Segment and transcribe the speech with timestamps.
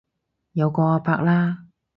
[0.53, 1.65] 有個阿伯啦